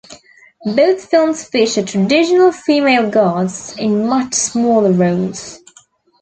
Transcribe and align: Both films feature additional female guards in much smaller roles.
Both 0.65 1.11
films 1.11 1.43
feature 1.47 1.81
additional 1.81 2.51
female 2.51 3.11
guards 3.11 3.77
in 3.77 4.07
much 4.07 4.33
smaller 4.33 4.91
roles. 4.91 5.59